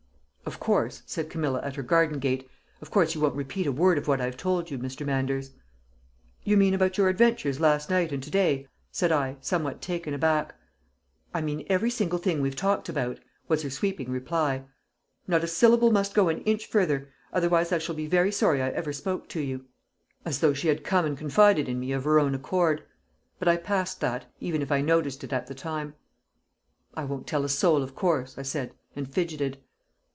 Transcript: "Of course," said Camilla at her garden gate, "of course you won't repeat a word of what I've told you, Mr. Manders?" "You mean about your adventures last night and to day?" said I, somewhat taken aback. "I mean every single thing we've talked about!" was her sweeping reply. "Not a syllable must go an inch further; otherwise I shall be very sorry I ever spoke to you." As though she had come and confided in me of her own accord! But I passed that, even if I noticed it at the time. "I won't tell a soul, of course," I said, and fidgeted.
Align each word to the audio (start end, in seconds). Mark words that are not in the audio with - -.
"Of 0.43 0.59
course," 0.59 1.01
said 1.05 1.29
Camilla 1.29 1.61
at 1.63 1.77
her 1.77 1.81
garden 1.81 2.19
gate, 2.19 2.49
"of 2.81 2.91
course 2.91 3.15
you 3.15 3.21
won't 3.21 3.37
repeat 3.37 3.67
a 3.67 3.71
word 3.71 3.97
of 3.97 4.09
what 4.09 4.19
I've 4.19 4.35
told 4.35 4.69
you, 4.69 4.77
Mr. 4.77 5.05
Manders?" 5.05 5.51
"You 6.43 6.57
mean 6.57 6.73
about 6.73 6.97
your 6.97 7.07
adventures 7.07 7.61
last 7.61 7.89
night 7.89 8.11
and 8.11 8.21
to 8.21 8.29
day?" 8.29 8.67
said 8.91 9.13
I, 9.13 9.37
somewhat 9.39 9.81
taken 9.81 10.13
aback. 10.13 10.53
"I 11.33 11.39
mean 11.39 11.65
every 11.69 11.89
single 11.89 12.19
thing 12.19 12.41
we've 12.41 12.55
talked 12.55 12.89
about!" 12.89 13.21
was 13.47 13.61
her 13.63 13.69
sweeping 13.69 14.11
reply. 14.11 14.63
"Not 15.25 15.41
a 15.45 15.47
syllable 15.47 15.89
must 15.89 16.13
go 16.13 16.27
an 16.27 16.41
inch 16.41 16.65
further; 16.67 17.07
otherwise 17.31 17.71
I 17.71 17.77
shall 17.77 17.95
be 17.95 18.07
very 18.07 18.31
sorry 18.31 18.61
I 18.61 18.71
ever 18.71 18.91
spoke 18.91 19.29
to 19.29 19.39
you." 19.39 19.67
As 20.25 20.39
though 20.41 20.53
she 20.53 20.67
had 20.67 20.83
come 20.83 21.05
and 21.05 21.17
confided 21.17 21.69
in 21.69 21.79
me 21.79 21.93
of 21.93 22.03
her 22.03 22.19
own 22.19 22.35
accord! 22.35 22.83
But 23.39 23.47
I 23.47 23.55
passed 23.55 24.01
that, 24.01 24.25
even 24.41 24.61
if 24.61 24.69
I 24.71 24.81
noticed 24.81 25.23
it 25.23 25.31
at 25.31 25.47
the 25.47 25.55
time. 25.55 25.93
"I 26.93 27.05
won't 27.05 27.25
tell 27.25 27.45
a 27.45 27.49
soul, 27.49 27.81
of 27.81 27.95
course," 27.95 28.37
I 28.37 28.41
said, 28.43 28.73
and 28.97 29.09
fidgeted. 29.09 29.57